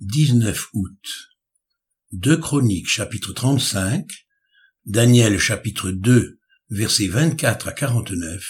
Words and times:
19 0.00 0.68
août. 0.74 1.32
2 2.12 2.36
Chroniques 2.36 2.86
chapitre 2.86 3.32
35, 3.32 4.06
Daniel 4.84 5.38
chapitre 5.38 5.90
2 5.90 6.38
versets 6.68 7.08
24 7.08 7.68
à 7.68 7.72
49, 7.72 8.44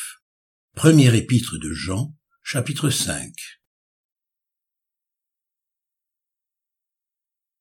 Premier 0.74 1.16
épître 1.16 1.56
de 1.56 1.72
Jean 1.72 2.16
chapitre 2.42 2.90
5. 2.90 3.32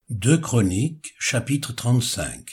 2 0.10 0.40
Chroniques 0.40 1.14
chapitre 1.20 1.72
35 1.72 2.44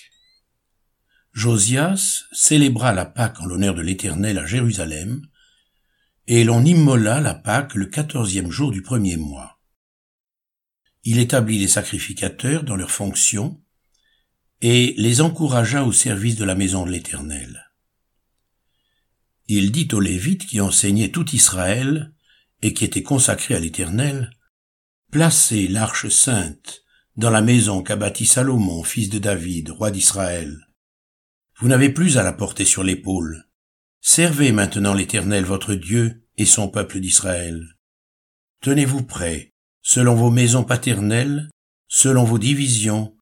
Josias 1.33 2.25
célébra 2.33 2.93
la 2.93 3.07
Pâque 3.07 3.41
en 3.41 3.47
l'honneur 3.47 3.75
de 3.75 3.81
l'Éternel 3.81 4.39
à 4.39 4.45
Jérusalem, 4.45 5.27
et 6.27 6.45
l'on 6.45 6.63
immola 6.63 7.23
la 7.23 7.35
Pâque 7.35 7.75
le 7.75 7.87
quatorzième 7.87 8.51
jour 8.51 8.71
du 8.71 8.83
premier 8.83 9.17
mois. 9.17 9.62
Il 11.05 11.19
établit 11.19 11.59
les 11.59 11.69
sacrificateurs 11.69 12.63
dans 12.63 12.77
leurs 12.77 12.91
fonctions 12.91 13.61
et 14.61 14.95
les 14.97 15.21
encouragea 15.21 15.85
au 15.85 15.93
service 15.93 16.37
de 16.37 16.45
la 16.45 16.55
maison 16.55 16.87
de 16.87 16.91
l'Éternel. 16.91 17.73
Il 19.49 19.73
dit 19.73 19.89
aux 19.93 20.01
Lévites 20.01 20.47
qui 20.47 20.61
enseignaient 20.61 21.11
tout 21.11 21.35
Israël 21.35 22.15
et 22.63 22.73
qui 22.73 22.85
étaient 22.85 23.03
consacrés 23.03 23.55
à 23.55 23.61
l'Éternel, 23.61 24.31
Placez 25.11 25.69
l'arche 25.69 26.09
sainte 26.09 26.85
dans 27.17 27.29
la 27.29 27.43
maison 27.43 27.83
qu'a 27.83 27.97
bâtie 27.97 28.25
Salomon, 28.25 28.83
fils 28.83 29.11
de 29.11 29.19
David, 29.19 29.69
roi 29.69 29.91
d'Israël. 29.91 30.69
Vous 31.59 31.69
n'avez 31.69 31.91
plus 31.91 32.17
à 32.17 32.23
la 32.23 32.33
porter 32.33 32.65
sur 32.65 32.83
l'épaule. 32.83 33.45
Servez 34.01 34.53
maintenant 34.53 34.95
l'Éternel 34.95 35.45
votre 35.45 35.75
Dieu 35.75 36.25
et 36.39 36.47
son 36.47 36.69
peuple 36.69 36.99
d'Israël. 36.99 37.77
Tenez-vous 38.63 39.03
prêts 39.03 39.52
selon 39.83 40.15
vos 40.15 40.31
maisons 40.31 40.65
paternelles, 40.65 41.51
selon 41.89 42.25
vos 42.25 42.39
divisions, 42.39 43.17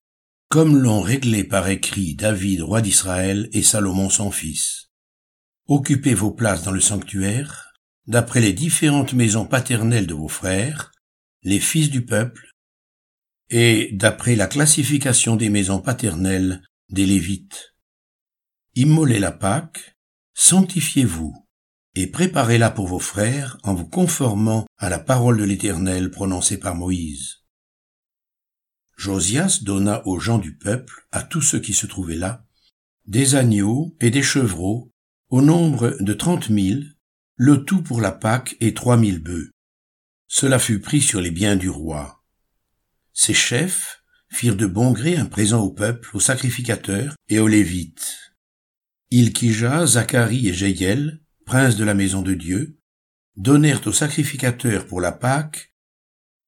comme 0.48 0.76
l'ont 0.76 1.00
réglé 1.00 1.44
par 1.44 1.68
écrit 1.68 2.14
David, 2.14 2.62
roi 2.62 2.82
d'Israël, 2.82 3.48
et 3.52 3.62
Salomon 3.62 4.10
son 4.10 4.30
fils. 4.30 4.90
Occupez 5.66 6.14
vos 6.14 6.32
places 6.32 6.62
dans 6.62 6.72
le 6.72 6.80
sanctuaire, 6.80 7.72
d'après 8.06 8.40
les 8.40 8.52
différentes 8.52 9.12
maisons 9.12 9.46
paternelles 9.46 10.06
de 10.06 10.14
vos 10.14 10.28
frères, 10.28 10.90
les 11.42 11.60
fils 11.60 11.90
du 11.90 12.04
peuple, 12.04 12.50
et 13.48 13.90
d'après 13.92 14.36
la 14.36 14.46
classification 14.46 15.36
des 15.36 15.48
maisons 15.48 15.80
paternelles 15.80 16.62
des 16.88 17.06
Lévites. 17.06 17.74
Immolez 18.74 19.18
la 19.18 19.32
Pâque, 19.32 19.96
sanctifiez-vous, 20.34 21.34
et 21.94 22.06
préparez-la 22.06 22.70
pour 22.70 22.86
vos 22.86 22.98
frères 22.98 23.58
en 23.62 23.74
vous 23.74 23.86
conformant 23.86 24.66
à 24.78 24.88
la 24.88 24.98
parole 24.98 25.38
de 25.38 25.44
l'Éternel 25.44 26.10
prononcée 26.10 26.58
par 26.58 26.74
Moïse. 26.74 27.38
Josias 28.96 29.60
donna 29.62 30.06
aux 30.06 30.20
gens 30.20 30.38
du 30.38 30.56
peuple, 30.56 31.06
à 31.10 31.22
tous 31.22 31.40
ceux 31.40 31.60
qui 31.60 31.72
se 31.72 31.86
trouvaient 31.86 32.16
là, 32.16 32.46
des 33.06 33.34
agneaux 33.34 33.96
et 34.00 34.10
des 34.10 34.22
chevreaux, 34.22 34.92
au 35.30 35.42
nombre 35.42 35.96
de 36.00 36.12
trente 36.12 36.50
mille, 36.50 36.96
le 37.36 37.64
tout 37.64 37.82
pour 37.82 38.00
la 38.00 38.12
Pâque 38.12 38.56
et 38.60 38.74
trois 38.74 38.96
mille 38.96 39.22
bœufs. 39.22 39.50
Cela 40.28 40.58
fut 40.58 40.80
pris 40.80 41.00
sur 41.00 41.20
les 41.20 41.30
biens 41.30 41.56
du 41.56 41.70
roi. 41.70 42.22
Ses 43.12 43.34
chefs 43.34 44.04
firent 44.28 44.56
de 44.56 44.66
bon 44.66 44.92
gré 44.92 45.16
un 45.16 45.26
présent 45.26 45.62
au 45.62 45.70
peuple, 45.70 46.10
aux 46.14 46.20
sacrificateurs 46.20 47.14
et 47.28 47.38
aux 47.38 47.48
Lévites. 47.48 48.34
Ilkija, 49.10 49.86
Zacharie 49.86 50.48
et 50.48 50.52
Jéiel, 50.52 51.20
princes 51.50 51.74
de 51.74 51.82
la 51.82 51.94
maison 51.94 52.22
de 52.22 52.34
Dieu, 52.34 52.78
donnèrent 53.34 53.84
aux 53.88 53.92
sacrificateurs 53.92 54.86
pour 54.86 55.00
la 55.00 55.10
Pâque 55.10 55.74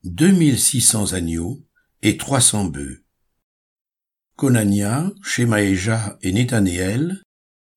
deux 0.04 0.30
mille 0.30 0.60
six 0.60 0.80
cents 0.80 1.12
agneaux 1.12 1.66
et 2.02 2.16
trois 2.16 2.40
cents 2.40 2.66
bœufs. 2.66 3.04
Konania, 4.36 5.10
Shemaéja 5.20 6.18
et 6.22 6.30
Nethanéel, 6.30 7.20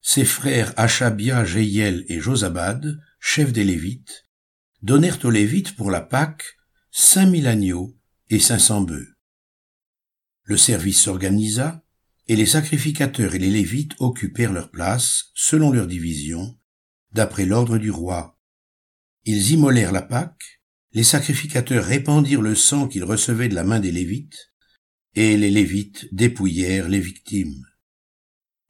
ses 0.01 0.23
frères 0.23 0.71
Achabia, 0.77 1.43
Jéiel 1.45 2.05
et 2.09 2.19
Josabad, 2.19 3.01
chefs 3.19 3.51
des 3.53 3.63
Lévites, 3.63 4.27
donnèrent 4.83 5.25
aux 5.25 5.31
Lévites 5.31 5.75
pour 5.75 5.89
la 5.89 6.01
Pâque 6.01 6.43
cinq 6.91 7.25
mille 7.25 7.47
agneaux 7.47 7.97
et 8.29 8.39
cinq 8.39 8.59
cents 8.59 8.81
bœufs. 8.81 9.15
Le 10.43 10.57
service 10.57 11.01
s'organisa, 11.01 11.83
et 12.27 12.35
les 12.35 12.45
sacrificateurs 12.45 13.33
et 13.33 13.39
les 13.39 13.49
Lévites 13.49 13.95
occupèrent 13.97 14.53
leur 14.53 14.69
place, 14.69 15.31
selon 15.33 15.71
leur 15.71 15.87
division, 15.87 16.55
d'après 17.15 17.45
l'ordre 17.45 17.77
du 17.77 17.89
roi. 17.89 18.37
Ils 19.23 19.51
immolèrent 19.51 19.93
la 19.93 20.01
Pâque, 20.01 20.61
les 20.91 21.03
sacrificateurs 21.03 21.85
répandirent 21.85 22.41
le 22.41 22.55
sang 22.55 22.87
qu'ils 22.87 23.05
recevaient 23.05 23.47
de 23.47 23.55
la 23.55 23.63
main 23.63 23.79
des 23.79 23.91
Lévites, 23.91 24.51
et 25.15 25.37
les 25.37 25.49
Lévites 25.49 26.07
dépouillèrent 26.11 26.89
les 26.89 26.99
victimes. 26.99 27.65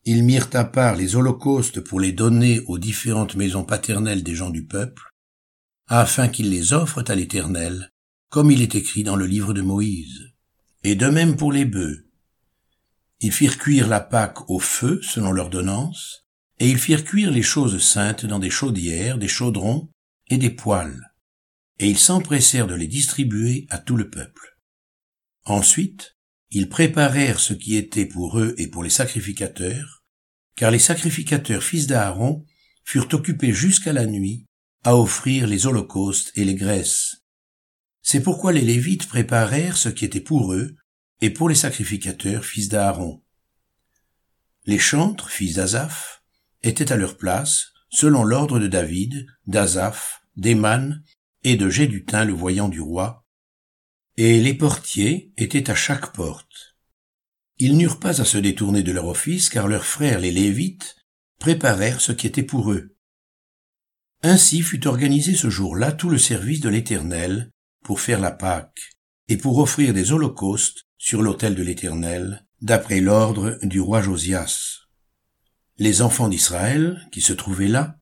Ils 0.04 0.24
mirent 0.24 0.50
à 0.54 0.64
part 0.64 0.96
les 0.96 1.16
holocaustes 1.16 1.82
pour 1.82 2.00
les 2.00 2.12
donner 2.12 2.62
aux 2.68 2.78
différentes 2.78 3.36
maisons 3.36 3.66
paternelles 3.66 4.22
des 4.22 4.36
gens 4.36 4.52
du 4.52 4.64
peuple, 4.64 5.02
afin 5.88 6.28
qu'ils 6.28 6.52
les 6.52 6.74
offrent 6.74 7.04
à 7.08 7.16
l'Éternel, 7.16 7.92
comme 8.30 8.52
il 8.52 8.62
est 8.62 8.76
écrit 8.76 9.04
dans 9.04 9.16
le 9.16 9.26
livre 9.26 9.54
de 9.54 9.62
Moïse. 9.62 10.22
Et 10.84 10.94
de 10.94 11.08
même 11.08 11.36
pour 11.36 11.52
les 11.52 11.66
bœufs. 11.66 12.08
Ils 13.22 13.32
firent 13.32 13.58
cuire 13.58 13.88
la 13.88 14.02
Pâque 14.02 14.48
au 14.52 14.60
feu 14.60 15.02
selon 15.02 15.32
l'ordonnance, 15.32 16.25
et 16.60 16.70
ils 16.70 16.80
firent 16.80 17.04
cuire 17.04 17.32
les 17.32 17.42
choses 17.42 17.82
saintes 17.84 18.26
dans 18.26 18.40
des 18.40 18.50
chaudières, 18.50 19.18
des 19.18 19.28
chaudrons 19.28 19.90
et 20.30 20.38
des 20.38 20.50
poêles, 20.50 21.14
et 21.80 21.90
ils 21.90 22.00
s'empressèrent 22.00 22.68
de 22.68 22.76
les 22.76 22.88
distribuer 22.88 23.68
à 23.70 23.78
tout 23.78 23.98
le 23.98 24.10
peuple. 24.10 24.58
Ensuite, 25.44 26.16
ils 26.50 26.70
préparèrent 26.70 27.40
ce 27.40 27.54
qui 27.54 27.76
était 27.76 28.06
pour 28.06 28.40
eux 28.40 28.56
et 28.58 28.68
pour 28.68 28.84
les 28.84 28.90
sacrificateurs, 28.90 30.04
car 30.56 30.72
les 30.72 30.80
sacrificateurs 30.80 31.64
fils 31.64 31.88
d'Aaron 31.88 32.46
furent 32.84 33.14
occupés 33.14 33.54
jusqu'à 33.54 33.94
la 33.94 34.06
nuit 34.06 34.46
à 34.84 34.96
offrir 34.96 35.48
les 35.48 35.66
holocaustes 35.66 36.32
et 36.36 36.46
les 36.46 36.56
graisses. 36.56 37.24
C'est 38.02 38.22
pourquoi 38.22 38.54
les 38.54 38.62
Lévites 38.62 39.08
préparèrent 39.08 39.78
ce 39.78 39.90
qui 39.90 40.06
était 40.06 40.22
pour 40.22 40.54
eux 40.54 40.76
et 41.22 41.32
pour 41.32 41.50
les 41.50 41.56
sacrificateurs 41.56 42.46
fils 42.46 42.70
d'Aaron. 42.70 43.24
Les 44.66 44.80
chantres, 44.80 45.30
fils 45.30 45.56
d'Azaph, 45.56 46.24
étaient 46.66 46.92
à 46.92 46.98
leur 46.98 47.18
place, 47.18 47.72
selon 47.90 48.24
l'ordre 48.24 48.59
de 48.59 48.68
David, 48.68 49.28
d'Azaph, 49.48 50.22
d'Eman 50.36 51.03
et 51.44 51.56
de 51.56 51.70
Gédutin 51.70 52.26
le 52.26 52.34
voyant 52.34 52.68
du 52.68 52.81
roi, 52.81 53.26
et 54.18 54.42
les 54.42 54.53
portiers 54.53 55.31
étaient 55.38 55.70
à 55.70 55.76
chaque 55.76 56.14
porte. 56.14 56.76
Ils 57.58 57.78
n'eurent 57.78 58.00
pas 58.00 58.22
à 58.22 58.26
se 58.26 58.38
détourner 58.38 58.84
de 58.84 58.92
leur 58.92 59.08
office, 59.08 59.50
car 59.50 59.68
leurs 59.68 59.86
frères 59.86 60.20
les 60.20 60.31
Lévites 60.31 60.96
préparèrent 61.40 62.02
ce 62.02 62.12
qui 62.12 62.28
était 62.28 62.44
pour 62.44 62.72
eux. 62.72 62.96
Ainsi 64.24 64.62
fut 64.62 64.88
organisé 64.88 65.36
ce 65.36 65.50
jour-là 65.50 65.92
tout 65.92 66.09
le 66.09 66.18
service 66.18 66.62
de 66.62 66.70
l'Éternel 66.70 67.52
pour 67.84 68.02
faire 68.02 68.20
la 68.20 68.32
Pâque 68.32 68.94
et 69.28 69.38
pour 69.38 69.59
offrir 69.59 69.94
des 69.94 70.12
holocaustes 70.12 70.84
sur 70.97 71.22
l'autel 71.22 71.56
de 71.56 71.64
l'Éternel, 71.64 72.46
d'après 72.62 73.00
l'ordre 73.00 73.59
du 73.62 73.80
roi 73.80 74.02
Josias. 74.02 74.84
Les 75.78 76.02
enfants 76.02 76.30
d'Israël, 76.30 77.06
qui 77.12 77.22
se 77.22 77.34
trouvaient 77.34 77.68
là, 77.68 77.97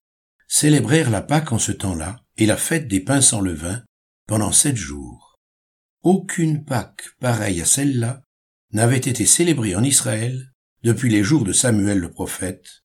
célébrèrent 0.47 1.09
la 1.09 1.21
Pâque 1.21 1.51
en 1.51 1.59
ce 1.59 1.71
temps-là, 1.71 2.19
et 2.37 2.45
la 2.45 2.57
fête 2.57 2.87
des 2.87 2.99
pains 2.99 3.21
sans 3.21 3.41
levain, 3.41 3.83
pendant 4.27 4.51
sept 4.51 4.75
jours. 4.75 5.39
Aucune 6.03 6.63
Pâque 6.63 7.05
pareille 7.19 7.61
à 7.61 7.65
celle-là 7.65 8.21
n'avait 8.71 8.97
été 8.97 9.25
célébrée 9.25 9.75
en 9.75 9.83
Israël 9.83 10.51
depuis 10.83 11.09
les 11.09 11.23
jours 11.23 11.45
de 11.45 11.53
Samuel 11.53 11.99
le 11.99 12.11
prophète, 12.11 12.83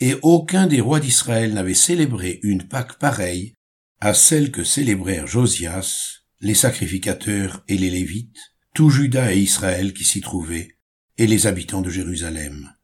et 0.00 0.16
aucun 0.22 0.66
des 0.66 0.80
rois 0.80 1.00
d'Israël 1.00 1.54
n'avait 1.54 1.74
célébré 1.74 2.40
une 2.42 2.66
Pâque 2.66 2.98
pareille 2.98 3.54
à 4.00 4.14
celle 4.14 4.50
que 4.50 4.64
célébrèrent 4.64 5.26
Josias, 5.26 6.22
les 6.40 6.54
sacrificateurs 6.54 7.62
et 7.68 7.78
les 7.78 7.90
Lévites, 7.90 8.38
tout 8.74 8.90
Juda 8.90 9.32
et 9.32 9.38
Israël 9.38 9.94
qui 9.94 10.04
s'y 10.04 10.20
trouvaient, 10.20 10.76
et 11.16 11.26
les 11.26 11.46
habitants 11.46 11.82
de 11.82 11.90
Jérusalem. 11.90 12.74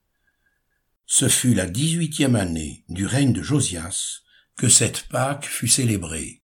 Ce 1.12 1.28
fut 1.28 1.54
la 1.54 1.66
dix-huitième 1.66 2.36
année 2.36 2.84
du 2.88 3.04
règne 3.04 3.32
de 3.32 3.42
Josias 3.42 4.20
que 4.56 4.68
cette 4.68 5.08
Pâque 5.08 5.44
fut 5.44 5.66
célébrée. 5.66 6.44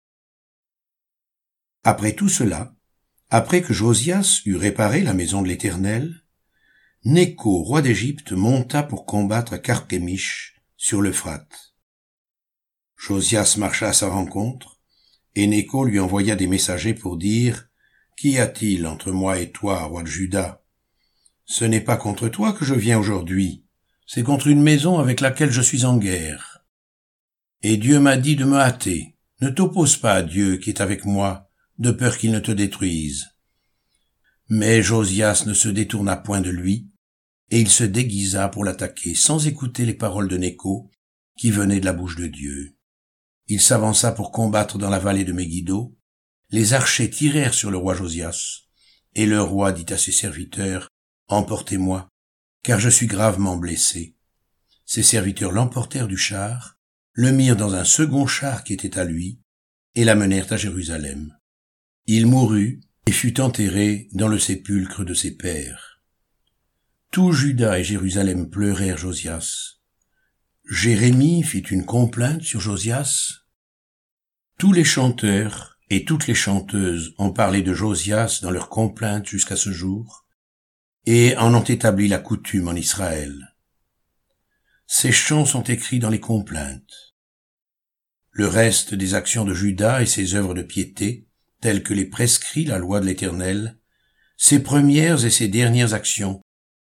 Après 1.83 2.13
tout 2.13 2.29
cela, 2.29 2.75
après 3.31 3.63
que 3.63 3.73
Josias 3.73 4.41
eut 4.45 4.57
réparé 4.57 5.01
la 5.01 5.15
maison 5.15 5.41
de 5.41 5.47
l'Éternel, 5.47 6.23
Néco, 7.05 7.63
roi 7.63 7.81
d'Égypte, 7.81 8.33
monta 8.33 8.83
pour 8.83 9.07
combattre 9.07 9.57
Carchemish 9.57 10.61
sur 10.77 11.01
l'Euphrate. 11.01 11.73
Josias 12.95 13.55
marcha 13.57 13.87
à 13.87 13.93
sa 13.93 14.09
rencontre, 14.09 14.79
et 15.33 15.47
Néco 15.47 15.85
lui 15.85 15.99
envoya 15.99 16.35
des 16.35 16.45
messagers 16.45 16.93
pour 16.93 17.17
dire 17.17 17.67
Qu'y 18.15 18.37
a-t-il 18.37 18.85
entre 18.85 19.11
moi 19.11 19.39
et 19.39 19.51
toi, 19.51 19.85
roi 19.85 20.03
de 20.03 20.07
Juda? 20.07 20.63
Ce 21.45 21.65
n'est 21.65 21.81
pas 21.81 21.97
contre 21.97 22.29
toi 22.29 22.53
que 22.53 22.63
je 22.63 22.75
viens 22.75 22.99
aujourd'hui, 22.99 23.65
c'est 24.13 24.23
contre 24.23 24.47
une 24.47 24.61
maison 24.61 24.99
avec 24.99 25.21
laquelle 25.21 25.51
je 25.51 25.61
suis 25.61 25.85
en 25.85 25.95
guerre. 25.95 26.65
Et 27.61 27.77
Dieu 27.77 28.01
m'a 28.01 28.17
dit 28.17 28.35
de 28.35 28.43
me 28.43 28.57
hâter. 28.57 29.15
Ne 29.39 29.47
t'oppose 29.47 29.95
pas 29.95 30.15
à 30.15 30.21
Dieu 30.21 30.57
qui 30.57 30.69
est 30.69 30.81
avec 30.81 31.05
moi, 31.05 31.49
de 31.77 31.91
peur 31.91 32.17
qu'il 32.17 32.33
ne 32.33 32.41
te 32.41 32.51
détruise. 32.51 33.29
Mais 34.49 34.83
Josias 34.83 35.45
ne 35.45 35.53
se 35.53 35.69
détourna 35.69 36.17
point 36.17 36.41
de 36.41 36.49
lui, 36.49 36.89
et 37.51 37.61
il 37.61 37.69
se 37.69 37.85
déguisa 37.85 38.49
pour 38.49 38.65
l'attaquer 38.65 39.15
sans 39.15 39.47
écouter 39.47 39.85
les 39.85 39.93
paroles 39.93 40.27
de 40.27 40.35
Nécho, 40.35 40.91
qui 41.37 41.49
venaient 41.49 41.79
de 41.79 41.85
la 41.85 41.93
bouche 41.93 42.17
de 42.17 42.27
Dieu. 42.27 42.75
Il 43.47 43.61
s'avança 43.61 44.11
pour 44.11 44.33
combattre 44.33 44.77
dans 44.77 44.89
la 44.89 44.99
vallée 44.99 45.23
de 45.23 45.31
Megiddo. 45.31 45.97
Les 46.49 46.73
archers 46.73 47.09
tirèrent 47.09 47.53
sur 47.53 47.71
le 47.71 47.77
roi 47.77 47.95
Josias, 47.95 48.63
et 49.15 49.25
le 49.25 49.41
roi 49.41 49.71
dit 49.71 49.93
à 49.93 49.97
ses 49.97 50.11
serviteurs, 50.11 50.89
Emportez-moi, 51.29 52.10
car 52.63 52.79
je 52.79 52.89
suis 52.89 53.07
gravement 53.07 53.57
blessé. 53.57 54.15
Ses 54.85 55.03
serviteurs 55.03 55.51
l'emportèrent 55.51 56.07
du 56.07 56.17
char, 56.17 56.77
le 57.13 57.31
mirent 57.31 57.55
dans 57.55 57.73
un 57.73 57.83
second 57.83 58.27
char 58.27 58.63
qui 58.63 58.73
était 58.73 58.97
à 58.99 59.03
lui, 59.03 59.41
et 59.95 60.03
l'amenèrent 60.03 60.51
à 60.51 60.57
Jérusalem. 60.57 61.37
Il 62.05 62.25
mourut 62.25 62.81
et 63.05 63.11
fut 63.11 63.39
enterré 63.41 64.09
dans 64.13 64.27
le 64.27 64.39
sépulcre 64.39 65.03
de 65.03 65.13
ses 65.13 65.35
pères. 65.35 66.01
Tout 67.11 67.31
Juda 67.31 67.79
et 67.79 67.83
Jérusalem 67.83 68.49
pleurèrent 68.49 68.97
Josias. 68.97 69.79
Jérémie 70.69 71.43
fit 71.43 71.59
une 71.59 71.85
complainte 71.85 72.43
sur 72.43 72.61
Josias. 72.61 73.41
Tous 74.57 74.71
les 74.71 74.85
chanteurs 74.85 75.79
et 75.89 76.05
toutes 76.05 76.27
les 76.27 76.35
chanteuses 76.35 77.13
ont 77.17 77.33
parlé 77.33 77.63
de 77.63 77.73
Josias 77.73 78.39
dans 78.41 78.51
leurs 78.51 78.69
complaintes 78.69 79.27
jusqu'à 79.27 79.57
ce 79.57 79.71
jour, 79.71 80.20
et 81.06 81.36
en 81.38 81.53
ont 81.53 81.63
établi 81.63 82.07
la 82.07 82.19
coutume 82.19 82.68
en 82.68 82.74
Israël. 82.74 83.56
Ces 84.88 85.12
chants 85.12 85.45
sont 85.45 85.63
écrits 85.63 86.00
dans 86.00 86.09
les 86.09 86.19
complaintes. 86.19 87.15
Le 88.31 88.48
reste 88.48 88.94
des 88.94 89.13
actions 89.13 89.45
de 89.45 89.53
Judas 89.53 90.01
et 90.01 90.06
ses 90.06 90.36
œuvres 90.36 90.53
de 90.53 90.62
piété, 90.62 91.27
telles 91.59 91.83
que 91.83 91.94
les 91.94 92.06
prescrit 92.06 92.65
la 92.65 92.77
loi 92.77 93.00
de 93.00 93.06
l'Éternel, 93.06 93.77
ses 94.38 94.62
premières 94.62 95.25
et 95.25 95.30
ses 95.30 95.48
dernières 95.48 95.94
actions, 95.94 96.42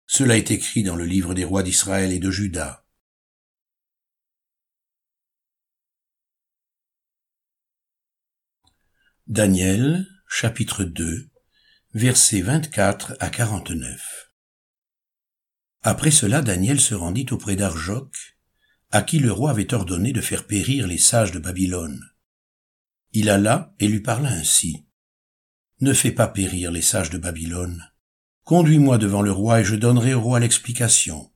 cela 0.06 0.38
est 0.38 0.51
écrit 0.51 0.83
dans 0.83 0.95
le 0.95 1.06
livre 1.06 1.33
des 1.33 1.44
rois 1.44 1.63
d'Israël 1.63 2.12
et 2.12 2.19
de 2.19 2.31
Juda. 2.31 2.86
Daniel, 9.27 10.06
chapitre 10.27 10.83
2, 10.83 11.30
versets 11.95 12.41
24 12.41 13.17
à 13.19 13.29
49. 13.29 14.31
Après 15.83 16.09
cela, 16.09 16.41
Daniel 16.41 16.81
se 16.81 16.95
rendit 16.95 17.27
auprès 17.29 17.55
d'Arjoc, 17.55 18.35
à 18.89 19.03
qui 19.03 19.19
le 19.19 19.31
roi 19.31 19.51
avait 19.51 19.75
ordonné 19.75 20.11
de 20.11 20.19
faire 20.19 20.47
périr 20.47 20.87
les 20.87 20.97
sages 20.97 21.31
de 21.31 21.37
Babylone. 21.37 22.03
Il 23.11 23.29
alla 23.29 23.75
et 23.79 23.87
lui 23.87 23.99
parla 23.99 24.29
ainsi. 24.29 24.87
Ne 25.81 25.93
fais 25.93 26.11
pas 26.11 26.27
périr 26.27 26.71
les 26.71 26.81
sages 26.81 27.11
de 27.11 27.19
Babylone. 27.19 27.83
Conduis-moi 28.43 28.97
devant 28.97 29.21
le 29.21 29.31
roi 29.31 29.61
et 29.61 29.63
je 29.63 29.75
donnerai 29.75 30.15
au 30.15 30.21
roi 30.21 30.39
l'explication. 30.39 31.31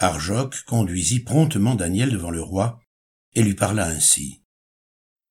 Arjoc 0.00 0.64
conduisit 0.64 1.20
promptement 1.20 1.76
Daniel 1.76 2.10
devant 2.10 2.30
le 2.30 2.42
roi 2.42 2.80
et 3.34 3.44
lui 3.44 3.54
parla 3.54 3.86
ainsi. 3.86 4.42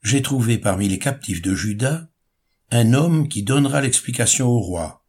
J'ai 0.01 0.21
trouvé 0.21 0.57
parmi 0.57 0.87
les 0.87 0.97
captifs 0.97 1.41
de 1.41 1.53
Juda 1.53 2.10
un 2.73 2.93
homme 2.93 3.27
qui 3.27 3.43
donnera 3.43 3.81
l'explication 3.81 4.47
au 4.47 4.59
roi. 4.59 5.05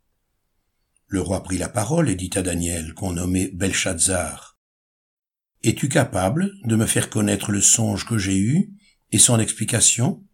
Le 1.06 1.20
roi 1.20 1.44
prit 1.44 1.58
la 1.58 1.68
parole 1.68 2.10
et 2.10 2.16
dit 2.16 2.30
à 2.34 2.42
Daniel, 2.42 2.92
qu'on 2.94 3.12
nommait 3.12 3.52
Belshazzar, 3.54 4.58
Es-tu 5.62 5.88
capable 5.88 6.50
de 6.64 6.74
me 6.74 6.86
faire 6.86 7.08
connaître 7.08 7.52
le 7.52 7.60
songe 7.60 8.04
que 8.04 8.18
j'ai 8.18 8.36
eu 8.36 8.72
et 9.12 9.18
son 9.18 9.38
explication? 9.38 10.24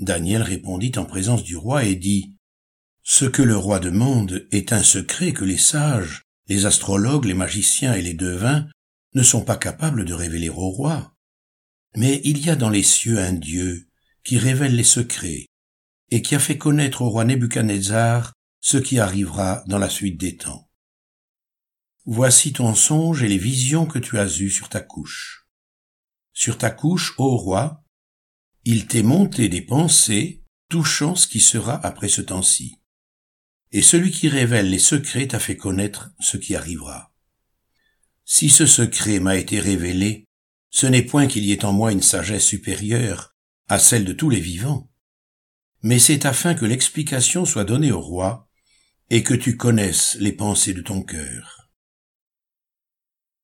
Daniel 0.00 0.42
répondit 0.42 0.92
en 0.96 1.06
présence 1.06 1.44
du 1.44 1.56
roi 1.56 1.84
et 1.84 1.94
dit, 1.94 2.36
Ce 3.02 3.24
que 3.24 3.40
le 3.40 3.56
roi 3.56 3.78
demande 3.78 4.46
est 4.52 4.74
un 4.74 4.82
secret 4.82 5.32
que 5.32 5.46
les 5.46 5.56
sages, 5.56 6.24
les 6.46 6.66
astrologues, 6.66 7.24
les 7.24 7.32
magiciens 7.32 7.94
et 7.94 8.02
les 8.02 8.12
devins 8.12 8.68
ne 9.14 9.22
sont 9.22 9.44
pas 9.44 9.56
capables 9.56 10.04
de 10.04 10.12
révéler 10.12 10.50
au 10.50 10.68
roi. 10.68 11.16
Mais 11.96 12.20
il 12.24 12.44
y 12.44 12.50
a 12.50 12.56
dans 12.56 12.70
les 12.70 12.82
cieux 12.82 13.18
un 13.18 13.32
Dieu 13.32 13.88
qui 14.24 14.36
révèle 14.36 14.76
les 14.76 14.84
secrets 14.84 15.46
et 16.12 16.20
qui 16.20 16.34
a 16.34 16.38
fait 16.38 16.58
connaître 16.58 17.00
au 17.00 17.08
roi 17.08 17.24
Nebuchadnezzar 17.24 18.34
ce 18.60 18.76
qui 18.76 18.98
arrivera 18.98 19.64
dans 19.66 19.78
la 19.78 19.88
suite 19.88 20.20
des 20.20 20.36
temps. 20.36 20.70
Voici 22.04 22.52
ton 22.52 22.74
songe 22.74 23.22
et 23.22 23.28
les 23.28 23.38
visions 23.38 23.86
que 23.86 23.98
tu 23.98 24.18
as 24.18 24.26
eues 24.40 24.50
sur 24.50 24.68
ta 24.68 24.82
couche. 24.82 25.48
Sur 26.34 26.58
ta 26.58 26.70
couche, 26.70 27.14
ô 27.16 27.34
roi, 27.38 27.82
il 28.64 28.86
t'est 28.86 29.02
monté 29.02 29.48
des 29.48 29.62
pensées 29.62 30.44
touchant 30.68 31.14
ce 31.14 31.26
qui 31.26 31.40
sera 31.40 31.74
après 31.82 32.08
ce 32.08 32.20
temps-ci. 32.20 32.76
Et 33.70 33.80
celui 33.80 34.10
qui 34.10 34.28
révèle 34.28 34.68
les 34.68 34.78
secrets 34.78 35.28
t'a 35.28 35.38
fait 35.38 35.56
connaître 35.56 36.10
ce 36.20 36.36
qui 36.36 36.54
arrivera. 36.54 37.14
Si 38.26 38.50
ce 38.50 38.66
secret 38.66 39.18
m'a 39.18 39.36
été 39.36 39.60
révélé, 39.60 40.26
ce 40.68 40.86
n'est 40.86 41.06
point 41.06 41.26
qu'il 41.26 41.46
y 41.46 41.52
ait 41.52 41.64
en 41.64 41.72
moi 41.72 41.90
une 41.90 42.02
sagesse 42.02 42.44
supérieure 42.44 43.34
à 43.68 43.78
celle 43.78 44.04
de 44.04 44.12
tous 44.12 44.28
les 44.28 44.40
vivants, 44.40 44.91
mais 45.82 45.98
c'est 45.98 46.26
afin 46.26 46.54
que 46.54 46.64
l'explication 46.64 47.44
soit 47.44 47.64
donnée 47.64 47.92
au 47.92 48.00
roi 48.00 48.48
et 49.10 49.22
que 49.22 49.34
tu 49.34 49.56
connaisses 49.56 50.16
les 50.20 50.32
pensées 50.32 50.74
de 50.74 50.80
ton 50.80 51.02
cœur. 51.02 51.70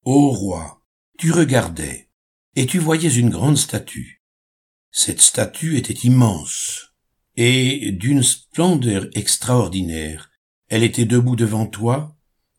Ô 0.04 0.30
roi, 0.30 0.82
tu 1.18 1.32
regardais, 1.32 2.10
et 2.54 2.66
tu 2.66 2.78
voyais 2.78 3.12
une 3.12 3.28
grande 3.28 3.58
statue. 3.58 4.22
Cette 4.90 5.20
statue 5.20 5.76
était 5.76 6.06
immense, 6.06 6.94
et 7.36 7.92
d'une 7.92 8.22
splendeur 8.22 9.08
extraordinaire. 9.14 10.30
Elle 10.68 10.82
était 10.82 11.04
debout 11.04 11.36
devant 11.36 11.66
toi, 11.66 12.16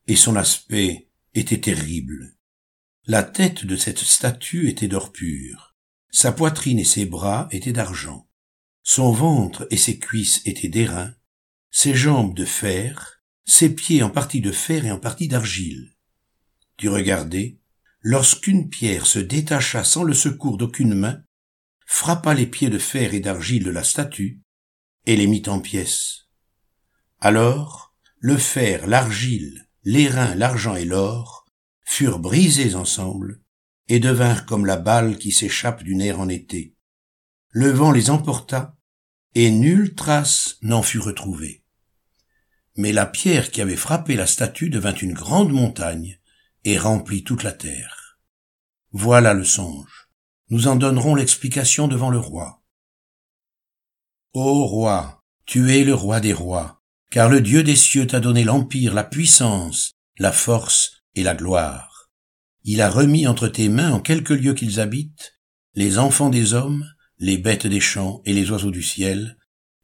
et 0.08 0.16
son 0.16 0.36
aspect 0.36 1.10
était 1.34 1.60
terrible. 1.60 2.38
La 3.06 3.24
tête 3.24 3.66
de 3.66 3.76
cette 3.76 4.00
statue 4.00 4.70
était 4.70 4.88
d'or 4.88 5.12
pur, 5.12 5.76
sa 6.12 6.32
poitrine 6.32 6.80
et 6.80 6.86
ses 6.86 7.06
bras 7.06 7.48
étaient 7.52 7.74
d'argent. 7.74 8.29
Son 8.84 9.12
ventre 9.12 9.68
et 9.72 9.78
ses 9.78 10.00
cuisses 10.00 10.42
étaient 10.46 10.70
d'airain, 10.70 11.14
ses 11.72 11.94
jambes 11.94 12.36
de 12.36 12.46
fer, 12.46 13.22
ses 13.46 13.74
pieds 13.74 14.04
en 14.04 14.10
partie 14.10 14.42
de 14.42 14.52
fer 14.52 14.86
et 14.86 14.92
en 14.92 15.00
partie 15.00 15.28
d'argile. 15.28 15.96
Tu 16.78 16.90
regardais, 16.90 17.60
lorsqu'une 18.02 18.70
pierre 18.70 19.06
se 19.06 19.20
détacha 19.20 19.84
sans 19.84 20.04
le 20.04 20.14
secours 20.14 20.58
d'aucune 20.58 20.94
main, 20.94 21.22
frappa 21.86 22.34
les 22.34 22.46
pieds 22.46 22.70
de 22.70 22.78
fer 22.78 23.14
et 23.14 23.20
d'argile 23.20 23.64
de 23.64 23.72
la 23.72 23.84
statue, 23.84 24.42
et 25.06 25.16
les 25.16 25.28
mit 25.28 25.44
en 25.48 25.60
pièces. 25.60 26.28
Alors, 27.20 27.96
le 28.20 28.38
fer, 28.38 28.88
l'argile, 28.88 29.68
l'airain, 29.84 30.36
l'argent 30.36 30.76
et 30.76 30.86
l'or 30.86 31.46
furent 31.86 32.20
brisés 32.20 32.76
ensemble, 32.76 33.42
et 33.88 34.00
devinrent 34.00 34.46
comme 34.46 34.66
la 34.66 34.78
balle 34.78 35.18
qui 35.18 35.32
s'échappe 35.32 35.84
du 35.84 35.96
nerf 35.96 36.20
en 36.20 36.30
été. 36.30 36.76
Le 37.52 37.72
vent 37.72 37.92
les 37.92 38.10
emporta, 38.10 38.78
et 39.36 39.52
nulle 39.52 39.96
trace 39.96 40.58
n'en 40.62 40.84
fut 40.84 41.00
retrouvée. 41.00 41.64
Mais 42.76 42.92
la 42.92 43.06
pierre 43.06 43.52
qui 43.52 43.62
avait 43.62 43.76
frappé 43.76 44.16
la 44.16 44.28
statue 44.28 44.70
devint 44.70 44.94
une 44.94 45.14
grande 45.14 45.52
montagne 45.52 46.20
et 46.64 46.78
remplit 46.78 47.24
toute 47.24 47.44
la 47.44 47.52
terre. 47.52 48.20
Voilà 48.92 49.34
le 49.34 49.44
songe. 49.44 50.10
Nous 50.50 50.68
en 50.68 50.76
donnerons 50.76 51.16
l'explication 51.16 51.88
devant 51.88 52.10
le 52.10 52.18
roi. 52.18 52.64
Ô 54.34 54.66
roi, 54.66 55.24
tu 55.46 55.72
es 55.72 55.84
le 55.84 55.94
roi 55.94 56.20
des 56.20 56.34
rois, 56.34 56.82
car 57.10 57.30
le 57.30 57.42
Dieu 57.42 57.64
des 57.64 57.76
cieux 57.76 58.08
t'a 58.08 58.20
donné 58.20 58.44
l'empire, 58.44 58.94
la 58.94 59.04
puissance, 59.04 59.94
la 60.18 60.32
force 60.32 61.04
et 61.16 61.24
la 61.24 61.36
gloire. 61.36 62.12
Il 62.64 62.82
a 62.82 62.90
remis 62.90 63.28
entre 63.28 63.48
tes 63.48 63.70
mains 63.70 63.92
en 63.92 64.00
quelques 64.00 64.30
lieux 64.30 64.54
qu'ils 64.54 64.80
habitent 64.80 65.40
les 65.74 65.98
enfants 65.98 66.30
des 66.30 66.54
hommes, 66.54 66.86
les 67.20 67.38
bêtes 67.38 67.68
des 67.68 67.82
champs 67.82 68.22
et 68.26 68.34
les 68.34 68.50
oiseaux 68.50 68.72
du 68.72 68.82
ciel, 68.82 69.38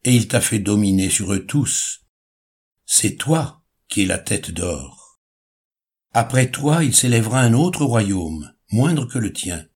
et 0.04 0.16
il 0.16 0.28
t'a 0.28 0.42
fait 0.42 0.60
dominer 0.60 1.10
sur 1.10 1.34
eux 1.34 1.46
tous. 1.46 2.06
C'est 2.86 3.16
toi 3.16 3.64
qui 3.88 4.04
es 4.04 4.06
la 4.06 4.20
tête 4.20 4.52
d'or. 4.52 5.20
Après 6.14 6.50
toi, 6.50 6.84
il 6.84 6.96
s'élèvera 6.96 7.42
un 7.42 7.54
autre 7.54 7.84
royaume, 7.84 8.54
moindre 8.72 9.06
que 9.06 9.20
le 9.20 9.34
tien, 9.34 9.68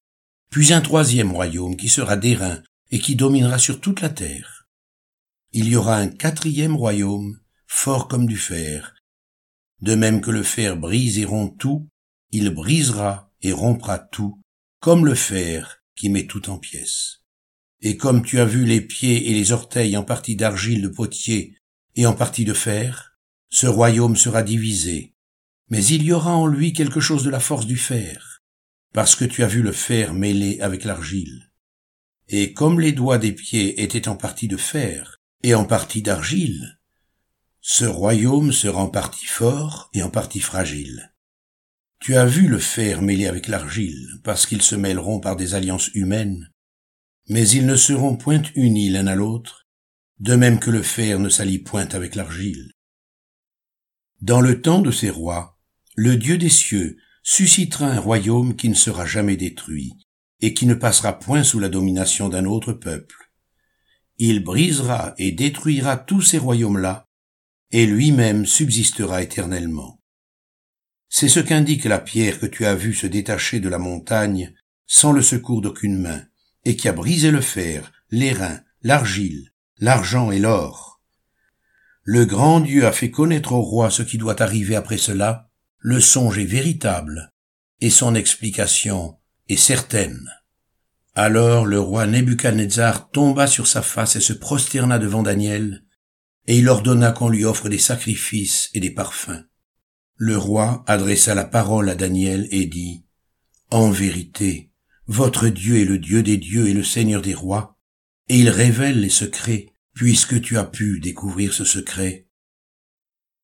puis 0.50 0.72
un 0.72 0.82
troisième 0.82 1.32
royaume 1.32 1.76
qui 1.76 1.90
sera 1.90 2.16
d'airain 2.16 2.64
et 2.92 3.00
qui 3.00 3.16
dominera 3.16 3.60
sur 3.60 3.82
toute 3.82 4.02
la 4.02 4.10
terre. 4.10 4.68
Il 5.52 5.68
y 5.68 5.76
aura 5.76 5.98
un 5.98 6.08
quatrième 6.08 6.76
royaume, 6.76 7.40
fort 7.68 8.08
comme 8.08 8.26
du 8.26 8.38
fer. 8.38 8.96
De 9.82 9.96
même 9.96 10.22
que 10.22 10.32
le 10.32 10.44
fer 10.44 10.78
brise 10.78 11.18
et 11.20 11.26
rompt 11.26 11.58
tout, 11.58 11.90
il 12.32 12.50
brisera 12.52 13.32
et 13.42 13.52
rompra 13.52 14.00
tout, 14.00 14.42
comme 14.80 15.06
le 15.06 15.16
fer 15.16 15.84
qui 15.96 16.10
met 16.10 16.26
tout 16.26 16.50
en 16.50 16.58
pièces. 16.58 17.19
Et 17.82 17.98
comme 17.98 18.24
tu 18.24 18.40
as 18.40 18.46
vu 18.46 18.66
les 18.66 18.82
pieds 18.82 19.30
et 19.30 19.34
les 19.34 19.52
orteils 19.52 19.96
en 19.96 20.04
partie 20.04 20.36
d'argile 20.36 20.82
de 20.82 20.88
potier 20.90 21.56
et 21.96 22.06
en 22.06 22.14
partie 22.14 22.46
de 22.46 22.54
fer, 22.54 23.18
ce 23.50 23.68
royaume 23.68 24.16
sera 24.16 24.44
divisé. 24.44 25.16
Mais 25.70 25.86
il 25.86 26.04
y 26.04 26.12
aura 26.12 26.36
en 26.36 26.48
lui 26.48 26.74
quelque 26.74 27.00
chose 27.00 27.24
de 27.24 27.30
la 27.30 27.40
force 27.40 27.66
du 27.66 27.78
fer, 27.78 28.42
parce 28.94 29.16
que 29.16 29.26
tu 29.26 29.44
as 29.44 29.48
vu 29.48 29.62
le 29.62 29.72
fer 29.72 30.14
mêlé 30.14 30.60
avec 30.62 30.84
l'argile. 30.84 31.52
Et 32.28 32.54
comme 32.54 32.80
les 32.80 32.92
doigts 32.92 33.18
des 33.18 33.32
pieds 33.32 33.82
étaient 33.82 34.08
en 34.08 34.16
partie 34.16 34.48
de 34.48 34.58
fer 34.58 35.18
et 35.44 35.56
en 35.56 35.66
partie 35.66 36.02
d'argile, 36.02 36.80
Ce 37.62 37.86
royaume 37.86 38.54
sera 38.54 38.82
en 38.82 38.88
partie 38.88 39.26
fort 39.26 39.90
et 39.94 40.02
en 40.02 40.10
partie 40.10 40.40
fragile. 40.40 41.14
Tu 42.00 42.16
as 42.16 42.26
vu 42.26 42.48
le 42.48 42.58
fer 42.58 43.02
mêlé 43.02 43.28
avec 43.28 43.48
l'argile, 43.48 44.08
parce 44.24 44.46
qu'ils 44.46 44.62
se 44.62 44.76
mêleront 44.76 45.20
par 45.20 45.36
des 45.36 45.56
alliances 45.56 45.90
humaines, 45.94 46.50
mais 47.30 47.48
ils 47.48 47.66
ne 47.66 47.76
seront 47.76 48.18
point 48.18 48.42
unis 48.56 48.90
l'un 48.90 49.08
à 49.08 49.16
l'autre, 49.16 49.68
de 50.20 50.36
même 50.36 50.60
que 50.60 50.72
le 50.72 50.82
fer 50.82 51.20
ne 51.20 51.30
s'allie 51.30 51.60
point 51.60 51.88
avec 51.90 52.16
l'argile. 52.16 52.74
Dans 54.22 54.42
le 54.42 54.62
temps 54.62 54.82
de 54.82 54.92
ces 54.92 55.10
rois, 55.10 55.58
le 55.96 56.18
Dieu 56.18 56.38
des 56.38 56.50
cieux 56.50 56.98
suscitera 57.24 57.88
un 57.88 58.00
royaume 58.00 58.56
qui 58.56 58.68
ne 58.68 58.74
sera 58.74 59.06
jamais 59.06 59.38
détruit, 59.38 59.94
et 60.42 60.54
qui 60.54 60.66
ne 60.66 60.74
passera 60.74 61.20
point 61.20 61.44
sous 61.44 61.60
la 61.60 61.70
domination 61.70 62.30
d'un 62.30 62.46
autre 62.46 62.74
peuple. 62.74 63.32
Il 64.18 64.44
brisera 64.44 65.14
et 65.18 65.32
détruira 65.32 65.98
tous 65.98 66.22
ces 66.22 66.38
royaumes-là, 66.38 67.06
et 67.72 67.86
lui-même 67.86 68.46
subsistera 68.46 69.22
éternellement. 69.22 70.02
C'est 71.08 71.30
ce 71.30 71.40
qu'indique 71.40 71.86
la 71.86 72.00
pierre 72.00 72.40
que 72.40 72.46
tu 72.46 72.66
as 72.66 72.76
vue 72.76 72.94
se 72.94 73.08
détacher 73.08 73.60
de 73.60 73.70
la 73.70 73.80
montagne 73.80 74.54
sans 74.86 75.12
le 75.12 75.22
secours 75.22 75.62
d'aucune 75.62 76.00
main, 76.00 76.26
et 76.66 76.76
qui 76.76 76.88
a 76.88 76.94
brisé 76.94 77.32
le 77.32 77.42
fer, 77.42 77.92
l'airain, 78.12 78.62
l'argile, 78.82 79.52
l'argent 79.78 80.32
et 80.32 80.40
l'or. 80.40 81.02
Le 82.04 82.26
grand 82.26 82.60
Dieu 82.60 82.86
a 82.86 82.92
fait 82.92 83.12
connaître 83.12 83.54
au 83.54 83.62
roi 83.62 83.90
ce 83.90 84.02
qui 84.02 84.18
doit 84.18 84.42
arriver 84.42 84.76
après 84.76 84.98
cela, 84.98 85.50
le 85.78 86.00
songe 86.00 86.38
est 86.40 86.46
véritable, 86.46 87.34
et 87.82 87.90
son 87.90 88.16
explication 88.16 89.18
est 89.48 89.58
certaine. 89.58 90.30
Alors 91.16 91.66
le 91.66 91.80
roi 91.80 92.08
Nebuchadnezzar 92.08 93.12
tomba 93.12 93.48
sur 93.48 93.68
sa 93.68 93.82
face 93.82 94.16
et 94.16 94.22
se 94.22 94.34
prosterna 94.34 95.00
devant 95.00 95.24
Daniel, 95.24 95.84
et 96.48 96.58
il 96.58 96.68
ordonna 96.68 97.12
qu'on 97.12 97.30
lui 97.30 97.46
offre 97.46 97.70
des 97.70 97.78
sacrifices 97.78 98.70
et 98.74 98.80
des 98.80 98.92
parfums. 98.92 99.46
Le 100.16 100.38
roi 100.38 100.84
adressa 100.88 101.36
la 101.36 101.46
parole 101.46 101.90
à 101.90 101.96
Daniel 101.96 102.48
et 102.52 102.66
dit, 102.66 103.06
En 103.70 103.90
vérité, 103.90 104.69
votre 105.10 105.48
Dieu 105.48 105.82
est 105.82 105.86
le 105.86 105.98
Dieu 105.98 106.22
des 106.22 106.38
dieux 106.38 106.68
et 106.68 106.74
le 106.74 106.84
Seigneur 106.84 107.24
des 107.24 107.34
rois, 107.34 107.80
et 108.28 108.38
il 108.38 108.48
révèle 108.48 109.02
les 109.02 109.10
secrets, 109.10 109.66
puisque 109.96 110.40
tu 110.40 110.56
as 110.56 110.66
pu 110.66 111.00
découvrir 111.00 111.52
ce 111.52 111.66
secret. 111.66 112.28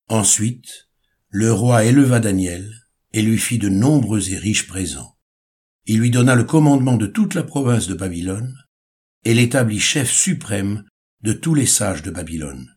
Ensuite, 0.08 0.90
le 1.30 1.52
roi 1.52 1.84
éleva 1.86 2.20
Daniel 2.20 2.72
et 3.14 3.24
lui 3.24 3.40
fit 3.40 3.58
de 3.58 3.70
nombreux 3.70 4.32
et 4.32 4.38
riches 4.38 4.68
présents. 4.68 5.18
Il 5.88 6.02
lui 6.02 6.12
donna 6.12 6.36
le 6.36 6.44
commandement 6.44 6.98
de 6.98 7.08
toute 7.08 7.34
la 7.34 7.42
province 7.42 7.88
de 7.88 7.96
Babylone 7.96 8.56
et 9.24 9.34
l'établit 9.34 9.80
chef 9.80 10.12
suprême 10.12 10.84
de 11.22 11.34
tous 11.34 11.56
les 11.56 11.66
sages 11.66 12.04
de 12.04 12.12
Babylone. 12.12 12.70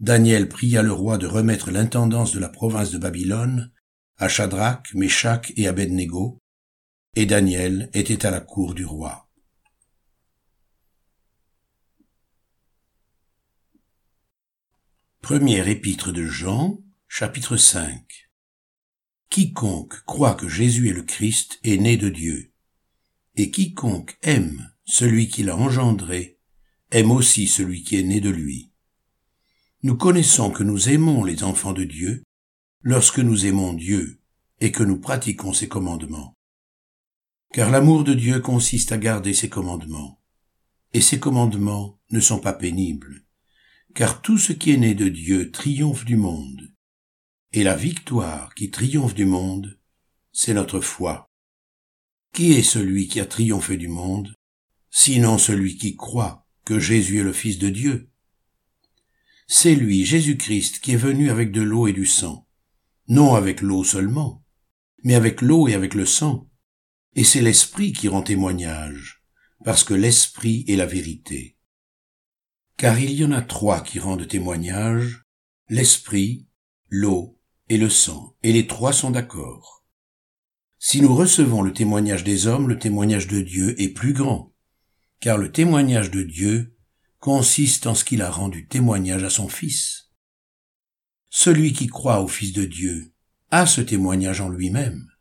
Daniel 0.00 0.48
pria 0.48 0.82
le 0.82 0.92
roi 0.92 1.18
de 1.18 1.28
remettre 1.28 1.70
l'intendance 1.70 2.34
de 2.34 2.40
la 2.40 2.48
province 2.48 2.90
de 2.90 2.98
Babylone 2.98 3.70
à 4.16 4.28
Shadrach, 4.28 4.92
Meshach 4.92 5.52
et 5.56 5.68
Abednego, 5.68 6.41
et 7.14 7.26
Daniel 7.26 7.90
était 7.92 8.24
à 8.24 8.30
la 8.30 8.40
cour 8.40 8.72
du 8.72 8.86
roi. 8.86 9.28
Première 15.20 15.68
épître 15.68 16.10
de 16.10 16.24
Jean, 16.24 16.82
chapitre 17.08 17.58
5 17.58 18.30
Quiconque 19.28 20.02
croit 20.04 20.34
que 20.34 20.48
Jésus 20.48 20.88
est 20.88 20.94
le 20.94 21.02
Christ 21.02 21.60
est 21.64 21.76
né 21.76 21.98
de 21.98 22.08
Dieu, 22.08 22.54
et 23.36 23.50
quiconque 23.50 24.16
aime 24.22 24.72
celui 24.86 25.28
qui 25.28 25.42
l'a 25.42 25.56
engendré 25.56 26.38
aime 26.90 27.10
aussi 27.10 27.46
celui 27.46 27.82
qui 27.82 27.96
est 27.96 28.02
né 28.02 28.20
de 28.20 28.30
lui. 28.30 28.72
Nous 29.82 29.96
connaissons 29.96 30.50
que 30.50 30.62
nous 30.62 30.88
aimons 30.88 31.24
les 31.24 31.44
enfants 31.44 31.72
de 31.74 31.84
Dieu 31.84 32.22
lorsque 32.80 33.18
nous 33.18 33.44
aimons 33.44 33.74
Dieu 33.74 34.20
et 34.60 34.72
que 34.72 34.82
nous 34.82 34.98
pratiquons 34.98 35.52
ses 35.52 35.68
commandements. 35.68 36.36
Car 37.52 37.70
l'amour 37.70 38.02
de 38.02 38.14
Dieu 38.14 38.40
consiste 38.40 38.92
à 38.92 38.98
garder 38.98 39.34
ses 39.34 39.50
commandements, 39.50 40.22
et 40.94 41.02
ses 41.02 41.20
commandements 41.20 42.00
ne 42.10 42.20
sont 42.20 42.38
pas 42.38 42.54
pénibles, 42.54 43.26
car 43.94 44.22
tout 44.22 44.38
ce 44.38 44.54
qui 44.54 44.72
est 44.72 44.78
né 44.78 44.94
de 44.94 45.08
Dieu 45.08 45.50
triomphe 45.50 46.06
du 46.06 46.16
monde, 46.16 46.72
et 47.52 47.62
la 47.62 47.76
victoire 47.76 48.54
qui 48.54 48.70
triomphe 48.70 49.14
du 49.14 49.26
monde, 49.26 49.78
c'est 50.32 50.54
notre 50.54 50.80
foi. 50.80 51.30
Qui 52.32 52.52
est 52.52 52.62
celui 52.62 53.08
qui 53.08 53.20
a 53.20 53.26
triomphé 53.26 53.76
du 53.76 53.88
monde, 53.88 54.34
sinon 54.90 55.36
celui 55.36 55.76
qui 55.76 55.94
croit 55.94 56.46
que 56.64 56.78
Jésus 56.78 57.18
est 57.18 57.24
le 57.24 57.34
Fils 57.34 57.58
de 57.58 57.68
Dieu? 57.68 58.10
C'est 59.46 59.74
lui, 59.74 60.06
Jésus-Christ, 60.06 60.78
qui 60.80 60.92
est 60.92 60.96
venu 60.96 61.28
avec 61.28 61.52
de 61.52 61.60
l'eau 61.60 61.86
et 61.86 61.92
du 61.92 62.06
sang. 62.06 62.48
Non 63.08 63.34
avec 63.34 63.60
l'eau 63.60 63.84
seulement, 63.84 64.42
mais 65.04 65.14
avec 65.14 65.42
l'eau 65.42 65.68
et 65.68 65.74
avec 65.74 65.92
le 65.92 66.06
sang. 66.06 66.48
Et 67.14 67.24
c'est 67.24 67.42
l'Esprit 67.42 67.92
qui 67.92 68.08
rend 68.08 68.22
témoignage, 68.22 69.22
parce 69.64 69.84
que 69.84 69.94
l'Esprit 69.94 70.64
est 70.68 70.76
la 70.76 70.86
vérité. 70.86 71.58
Car 72.76 72.98
il 72.98 73.12
y 73.12 73.24
en 73.24 73.32
a 73.32 73.42
trois 73.42 73.82
qui 73.82 73.98
rendent 73.98 74.26
témoignage, 74.26 75.24
l'Esprit, 75.68 76.46
l'eau 76.88 77.38
et 77.68 77.76
le 77.78 77.90
sang, 77.90 78.36
et 78.42 78.52
les 78.52 78.66
trois 78.66 78.92
sont 78.92 79.10
d'accord. 79.10 79.84
Si 80.78 81.00
nous 81.00 81.14
recevons 81.14 81.62
le 81.62 81.72
témoignage 81.72 82.24
des 82.24 82.46
hommes, 82.46 82.68
le 82.68 82.78
témoignage 82.78 83.28
de 83.28 83.40
Dieu 83.40 83.80
est 83.80 83.90
plus 83.90 84.14
grand, 84.14 84.52
car 85.20 85.38
le 85.38 85.52
témoignage 85.52 86.10
de 86.10 86.22
Dieu 86.22 86.76
consiste 87.20 87.86
en 87.86 87.94
ce 87.94 88.04
qu'il 88.04 88.20
a 88.20 88.30
rendu 88.30 88.66
témoignage 88.66 89.22
à 89.22 89.30
son 89.30 89.48
Fils. 89.48 90.10
Celui 91.30 91.72
qui 91.72 91.86
croit 91.86 92.20
au 92.20 92.26
Fils 92.26 92.52
de 92.52 92.64
Dieu 92.64 93.14
a 93.52 93.66
ce 93.66 93.80
témoignage 93.80 94.40
en 94.40 94.48
lui-même. 94.48 95.11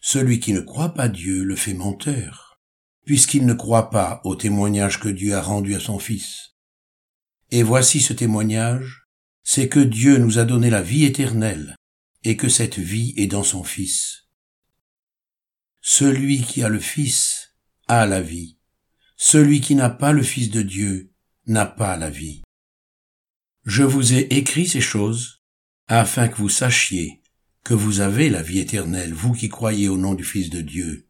Celui 0.00 0.40
qui 0.40 0.52
ne 0.52 0.60
croit 0.60 0.94
pas 0.94 1.08
Dieu 1.08 1.44
le 1.44 1.56
fait 1.56 1.74
menteur, 1.74 2.60
puisqu'il 3.04 3.46
ne 3.46 3.54
croit 3.54 3.90
pas 3.90 4.20
au 4.24 4.36
témoignage 4.36 5.00
que 5.00 5.08
Dieu 5.08 5.34
a 5.34 5.42
rendu 5.42 5.74
à 5.74 5.80
son 5.80 5.98
Fils. 5.98 6.56
Et 7.50 7.62
voici 7.62 8.00
ce 8.00 8.12
témoignage, 8.12 9.06
c'est 9.42 9.68
que 9.68 9.80
Dieu 9.80 10.18
nous 10.18 10.38
a 10.38 10.44
donné 10.44 10.70
la 10.70 10.82
vie 10.82 11.04
éternelle, 11.04 11.76
et 12.24 12.36
que 12.36 12.48
cette 12.48 12.78
vie 12.78 13.14
est 13.16 13.28
dans 13.28 13.44
son 13.44 13.62
Fils. 13.62 14.28
Celui 15.80 16.42
qui 16.42 16.64
a 16.64 16.68
le 16.68 16.80
Fils 16.80 17.54
a 17.86 18.06
la 18.06 18.20
vie. 18.20 18.58
Celui 19.16 19.60
qui 19.60 19.76
n'a 19.76 19.90
pas 19.90 20.12
le 20.12 20.24
Fils 20.24 20.50
de 20.50 20.62
Dieu 20.62 21.12
n'a 21.46 21.66
pas 21.66 21.96
la 21.96 22.10
vie. 22.10 22.42
Je 23.64 23.84
vous 23.84 24.14
ai 24.14 24.22
écrit 24.36 24.66
ces 24.66 24.80
choses 24.80 25.42
afin 25.86 26.26
que 26.26 26.36
vous 26.36 26.48
sachiez 26.48 27.22
que 27.66 27.74
vous 27.74 27.98
avez 27.98 28.30
la 28.30 28.42
vie 28.42 28.60
éternelle, 28.60 29.12
vous 29.12 29.32
qui 29.32 29.48
croyez 29.48 29.88
au 29.88 29.98
nom 29.98 30.14
du 30.14 30.22
Fils 30.22 30.50
de 30.50 30.60
Dieu. 30.60 31.08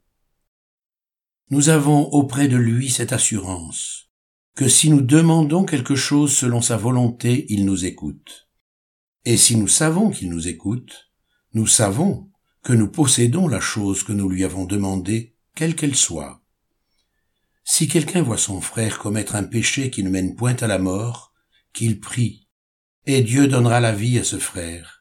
Nous 1.51 1.69
avons 1.69 2.05
auprès 2.13 2.49
de 2.49 2.57
lui 2.57 2.89
cette 2.89 3.13
assurance, 3.13 4.11
que 4.55 4.67
si 4.67 4.89
nous 4.89 5.03
demandons 5.03 5.67
quelque 5.67 5.97
chose 5.97 6.35
selon 6.35 6.63
sa 6.63 6.79
volonté, 6.79 7.45
il 7.51 7.67
nous 7.67 7.85
écoute. 7.85 8.49
Et 9.27 9.37
si 9.37 9.57
nous 9.57 9.69
savons 9.69 10.09
qu'il 10.09 10.31
nous 10.31 10.49
écoute, 10.49 11.13
nous 11.53 11.67
savons 11.67 12.31
que 12.63 12.73
nous 12.73 12.89
possédons 12.89 13.49
la 13.49 13.61
chose 13.61 14.03
que 14.03 14.15
nous 14.15 14.31
lui 14.31 14.43
avons 14.43 14.65
demandée, 14.65 15.37
quelle 15.55 15.77
qu'elle 15.77 15.95
soit. 15.95 16.43
Si 17.65 17.87
quelqu'un 17.87 18.23
voit 18.23 18.39
son 18.39 18.63
frère 18.63 18.99
commettre 18.99 19.37
un 19.37 19.45
péché 19.45 19.91
qui 19.91 20.03
ne 20.03 20.09
mène 20.09 20.35
point 20.35 20.57
à 20.57 20.67
la 20.67 20.79
mort, 20.79 21.35
qu'il 21.75 22.01
prie, 22.01 22.49
et 23.05 23.21
Dieu 23.21 23.47
donnera 23.47 23.81
la 23.81 23.93
vie 23.93 24.19
à 24.19 24.25
ce 24.25 24.39
frère. 24.39 24.96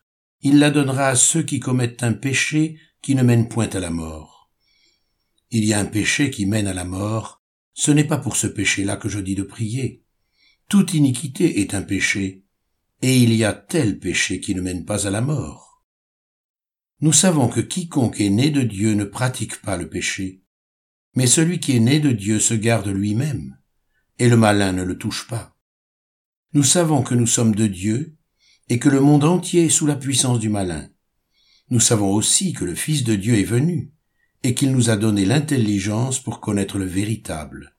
Il 0.47 0.59
la 0.59 0.69
donnera 0.69 1.07
à 1.07 1.15
ceux 1.15 1.41
qui 1.41 1.59
commettent 1.59 2.03
un 2.03 2.13
péché 2.13 2.77
qui 3.01 3.15
ne 3.15 3.23
mène 3.23 3.49
point 3.49 3.67
à 3.69 3.79
la 3.79 3.89
mort. 3.89 4.51
Il 5.49 5.65
y 5.65 5.73
a 5.73 5.79
un 5.79 5.85
péché 5.85 6.29
qui 6.29 6.45
mène 6.45 6.67
à 6.67 6.73
la 6.75 6.85
mort, 6.85 7.41
ce 7.73 7.89
n'est 7.89 8.03
pas 8.03 8.19
pour 8.19 8.35
ce 8.35 8.45
péché-là 8.45 8.95
que 8.95 9.09
je 9.09 9.19
dis 9.19 9.33
de 9.33 9.41
prier. 9.41 10.03
Toute 10.69 10.93
iniquité 10.93 11.61
est 11.61 11.73
un 11.73 11.81
péché, 11.81 12.43
et 13.01 13.17
il 13.17 13.33
y 13.33 13.43
a 13.43 13.53
tel 13.53 13.97
péché 13.97 14.39
qui 14.39 14.53
ne 14.53 14.61
mène 14.61 14.85
pas 14.85 15.07
à 15.07 15.09
la 15.09 15.21
mort. 15.21 15.83
Nous 16.99 17.13
savons 17.13 17.47
que 17.47 17.61
quiconque 17.61 18.21
est 18.21 18.29
né 18.29 18.51
de 18.51 18.61
Dieu 18.61 18.93
ne 18.93 19.03
pratique 19.03 19.59
pas 19.63 19.77
le 19.77 19.89
péché, 19.89 20.43
mais 21.15 21.25
celui 21.25 21.59
qui 21.59 21.75
est 21.75 21.79
né 21.79 21.99
de 21.99 22.11
Dieu 22.11 22.39
se 22.39 22.53
garde 22.53 22.89
lui-même, 22.89 23.57
et 24.19 24.29
le 24.29 24.37
malin 24.37 24.73
ne 24.73 24.83
le 24.83 24.95
touche 24.95 25.27
pas. 25.27 25.57
Nous 26.53 26.61
savons 26.63 27.01
que 27.01 27.15
nous 27.15 27.25
sommes 27.25 27.55
de 27.55 27.65
Dieu, 27.65 28.15
et 28.69 28.79
que 28.79 28.89
le 28.89 28.99
monde 28.99 29.23
entier 29.23 29.65
est 29.65 29.69
sous 29.69 29.85
la 29.85 29.95
puissance 29.95 30.39
du 30.39 30.49
malin. 30.49 30.89
Nous 31.69 31.79
savons 31.79 32.11
aussi 32.11 32.53
que 32.53 32.65
le 32.65 32.75
Fils 32.75 33.03
de 33.03 33.15
Dieu 33.15 33.37
est 33.37 33.43
venu, 33.43 33.91
et 34.43 34.53
qu'il 34.53 34.71
nous 34.71 34.89
a 34.89 34.97
donné 34.97 35.25
l'intelligence 35.25 36.19
pour 36.19 36.39
connaître 36.39 36.77
le 36.77 36.85
véritable. 36.85 37.75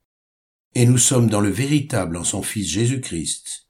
Et 0.74 0.86
nous 0.86 0.98
sommes 0.98 1.28
dans 1.28 1.40
le 1.40 1.50
véritable 1.50 2.16
en 2.16 2.24
son 2.24 2.42
Fils 2.42 2.68
Jésus-Christ. 2.68 3.68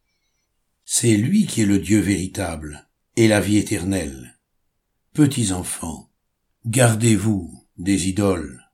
C'est 0.84 1.16
lui 1.16 1.46
qui 1.46 1.62
est 1.62 1.66
le 1.66 1.78
Dieu 1.78 2.00
véritable, 2.00 2.88
et 3.16 3.28
la 3.28 3.40
vie 3.40 3.58
éternelle. 3.58 4.38
Petits 5.12 5.52
enfants, 5.52 6.10
gardez-vous 6.66 7.66
des 7.78 8.08
idoles. 8.08 8.65